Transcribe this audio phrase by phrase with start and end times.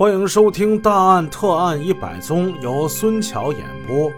[0.00, 4.10] 欢迎收听《大案特案一百宗》，由孙桥演播。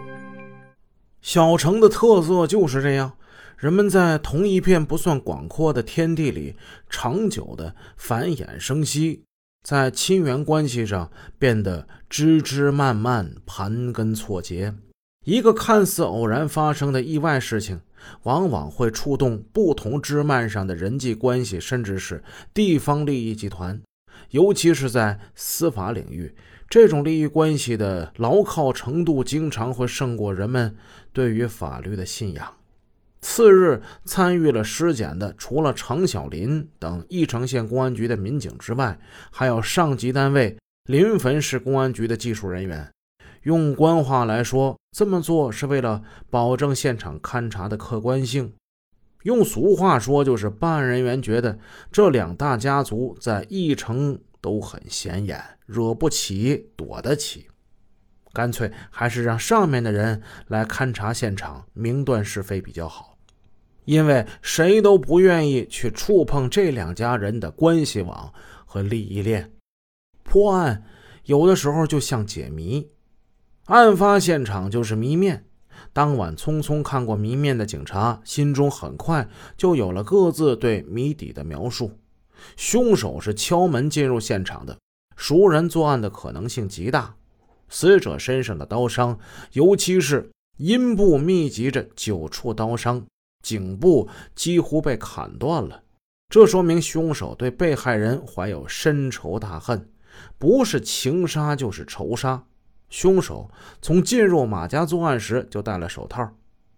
[1.20, 3.14] 小城的特色就是这样，
[3.56, 6.54] 人们在同一片不算广阔的天地里，
[6.88, 9.24] 长久的繁衍生息，
[9.64, 14.72] 在亲缘关系上变得枝枝蔓蔓、盘根错节。
[15.24, 17.80] 一个看似偶然发生的意外事情，
[18.22, 22.22] 往往会触动不同枝蔓上的人际关系，甚至是
[22.54, 23.82] 地方利益集团。
[24.30, 26.34] 尤其是在司法领域，
[26.68, 30.74] 这种利益关系的牢靠程度经常会胜过人们
[31.12, 32.54] 对于法律的信仰。
[33.20, 38.98] 次日，参与了尸检的除了常小林等义城县公安局的民警之外，
[39.30, 42.90] 还有上级单位临汾市公安局的技术人员。
[43.42, 48.52] 用官话来说，这么做是为了保证现场勘查的客观性。
[49.22, 51.58] 用俗话说，就是办案人员觉得
[51.90, 57.46] 这两大家族在义城都很显眼，惹不起，躲得起，
[58.32, 63.16] 干脆还是让上面的人来勘察现场，明断是非比较好。
[63.84, 68.32] 因为谁都不愿意去触碰这两家人的关系网
[68.64, 69.52] 和利益链。
[70.22, 70.84] 破案
[71.24, 72.88] 有的时候就像解谜，
[73.66, 75.44] 案发现场就是谜面。
[75.92, 81.98] 当晚匆匆看过谜面的警察，心中很快就有了各自对谜底的描述。
[82.56, 84.78] 凶手是敲门进入现场的，
[85.16, 87.14] 熟人作案的可能性极大。
[87.68, 89.18] 死者身上的刀伤，
[89.52, 93.06] 尤其是阴部密集着九处刀伤，
[93.42, 95.82] 颈部几乎被砍断了，
[96.28, 99.88] 这说明凶手对被害人怀有深仇大恨，
[100.36, 102.44] 不是情杀就是仇杀。
[102.92, 106.30] 凶手从进入马家作案时就戴了手套，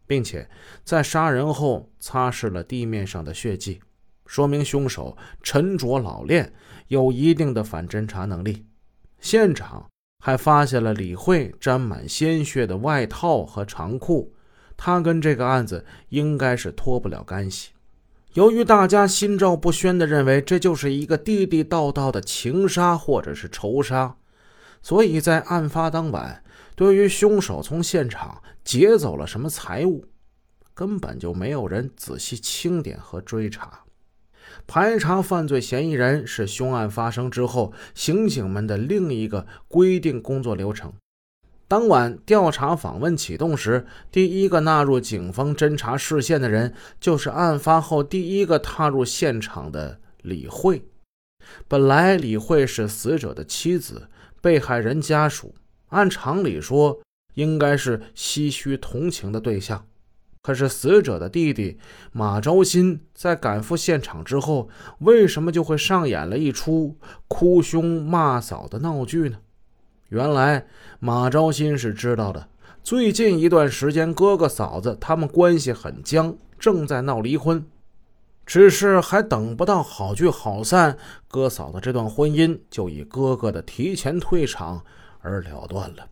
[0.07, 0.49] 并且
[0.85, 3.81] 在杀人后擦拭了地面上的血迹，
[4.25, 6.53] 说明凶手沉着老练，
[6.87, 8.65] 有一定的反侦查能力。
[9.19, 9.91] 现场
[10.25, 14.33] 还发现了李慧沾满鲜血的外套和长裤，
[14.77, 17.73] 他跟这个案子应该是脱不了干系。
[18.35, 24.17] 由于大家心照不宣地认为这就是一个地地道道的情杀或者是仇杀。
[24.85, 26.45] 所以在案发当晚，
[26.77, 30.05] 对于凶手从现场劫走了什么财物，
[30.75, 33.81] 根本就没有人仔细清点和追查。
[34.67, 40.93] 排查犯罪嫌疑人是凶案发生之后刑警们的另一个规定工作流程。
[41.67, 50.85] 当晚调查访问启动时，第一个纳入警方侦查视线的人，就是案发后第一个踏入现场的李慧。
[51.67, 54.11] 本来李慧是死者的妻子。
[54.45, 55.55] 被害人家属
[55.89, 57.01] 按常理说
[57.33, 59.87] 应该是唏嘘同情的对象，
[60.43, 61.79] 可是死者的弟弟
[62.13, 64.69] 马昭新在赶赴现场之后，
[64.99, 69.39] 为什么就会上演了一出哭兄骂嫂的闹剧呢？
[70.11, 70.67] 原来
[70.99, 72.47] 马昭新是知道的，
[72.83, 77.65] 最近一段时间哥哥嫂子他们关系很僵，正在闹离婚。
[78.47, 80.97] 只是还等不到好聚好散，
[81.29, 84.85] 哥嫂的这段婚姻就以哥哥的提前退场
[85.21, 86.07] 而了断了。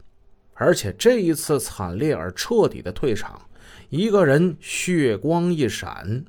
[0.55, 3.41] 而且这一次惨烈而彻底的退场，
[3.89, 6.25] 一个人血光一闪，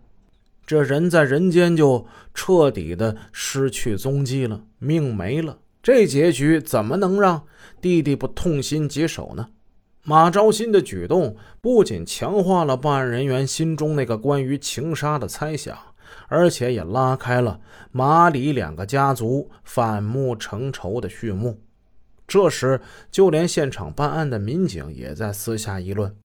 [0.66, 5.60] 这人在人间就彻底的失去踪迹了，命没了。
[5.82, 7.44] 这结局怎么能让
[7.82, 9.50] 弟弟不痛心疾首呢？
[10.06, 15.78] 马昭新的举动不仅强化了办案人员心中那个关于情杀的猜想。
[16.28, 17.60] 而且也拉开了
[17.92, 21.62] 马李两个家族反目成仇的序幕。
[22.28, 22.80] 这时，
[23.12, 26.16] 就连现场办案的民警也在私下议论：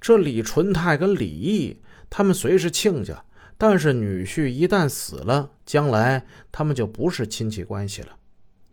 [0.00, 3.24] 这李纯泰跟李毅，他们虽是亲家，
[3.58, 8.16] 但是女婿一旦死了，将来他们就不是亲戚关系了。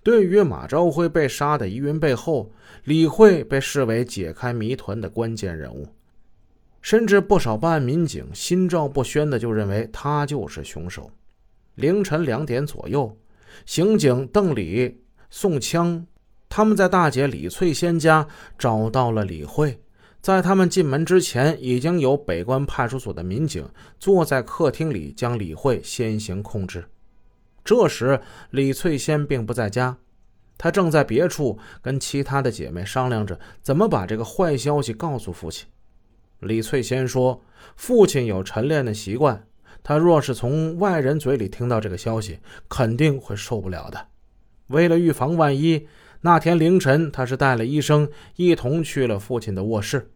[0.03, 2.51] 对于马昭辉被杀的疑云背后，
[2.83, 5.87] 李慧被视为解开谜团的关键人物。
[6.83, 11.09] 甚至不少办案民警心照不宣的就认为他就是凶手。
[11.75, 13.17] 凌晨两点左右，
[13.66, 16.05] 刑警邓李、宋枪
[16.49, 18.28] 他们在大姐李翠仙家
[18.59, 19.79] 找到了李慧。
[20.22, 23.67] 在他们进门之前，已经有北关派出所的民警
[23.97, 26.85] 坐在客厅里将李慧先行控制。
[27.63, 28.19] 这时，
[28.52, 29.97] 李翠仙并不在家，
[30.58, 35.66] 她正在别处跟其他的姐妹商量着怎么把这个坏消息告诉父亲。
[36.43, 37.41] 李翠仙说
[37.75, 39.45] ：“父亲有晨练的习惯，
[39.81, 44.07] 他若是从外人嘴里听到这个消息，肯定会受不了的。
[44.67, 45.87] 为了预防万一，
[46.22, 50.09] 那天凌晨他是带了医生一同去了父亲的卧室。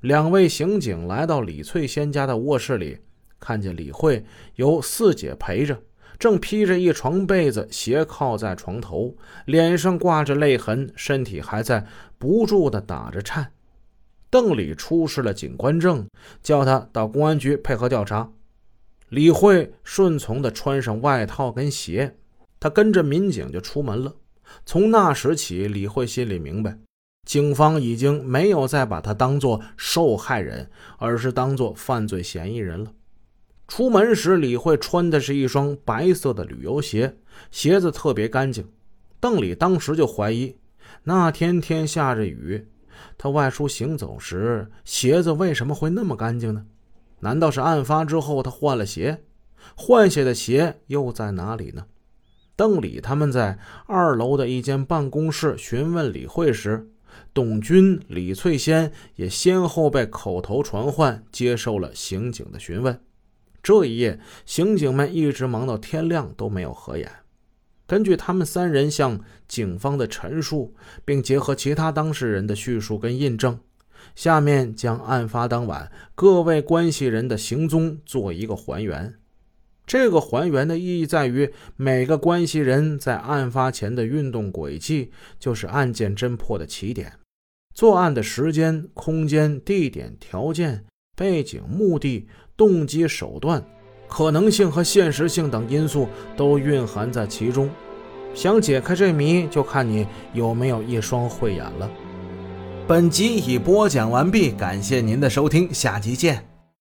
[0.00, 2.98] 两位刑警来到李翠仙家的卧室里，
[3.38, 4.24] 看见李慧
[4.54, 5.76] 由四姐陪着，
[6.18, 9.14] 正披着一床被子，斜靠在床头，
[9.44, 11.84] 脸上挂着泪痕，身体还在
[12.16, 13.52] 不住地打着颤。
[14.30, 16.08] 邓里出示了警官证，
[16.40, 18.30] 叫他到公安局配合调查。
[19.08, 22.16] 李慧顺从地穿上外套跟鞋，
[22.60, 24.14] 他跟着民警就出门了。
[24.64, 26.78] 从那时起，李慧心里明白，
[27.26, 32.92] 警方已经没有再把他当作受害人，而是当作犯罪嫌疑人了。
[33.66, 37.16] 出门时，李慧穿的是一双白色的旅游鞋，
[37.50, 38.68] 鞋子特别干净。
[39.20, 40.56] 邓里当时就怀疑，
[41.04, 42.66] 那天天下着雨，
[43.18, 46.64] 他外出行走时鞋子为什么会那么干净呢？
[47.20, 49.22] 难道是案发之后他换了鞋？
[49.74, 51.84] 换下的鞋又在哪里呢？
[52.56, 56.90] 邓李他们在二楼的一间办公室询问李慧时，
[57.32, 63.00] 董军、李翠仙也先后被口头传唤，接受了刑警的询问。
[63.62, 67.10] 这一夜，刑警们一直忙到天亮都没有合眼。
[67.90, 73.58] 根据他们三人向警方的陈述，并结合其他当事人的叙述跟印证，
[74.14, 79.16] 下面将案发当晚各位关系人的行踪做一个还原。
[79.84, 85.10] 这个还原的意义在于，每个关系人在案发前的运动轨迹
[85.40, 87.14] 就是案件侦破的起点。
[87.74, 90.84] 作案的时间、空间、地点、条件、
[91.16, 92.28] 背景、目的。
[92.56, 93.64] 动机、手段、
[94.10, 97.70] 可能性和现实性等因素都蕴含在其中。
[98.34, 101.88] 想解开这谜，就看你有没有一双慧眼了。
[102.86, 106.49] 本集已播讲完毕，感谢您的收听，下集见。